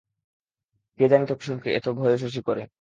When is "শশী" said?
2.17-2.41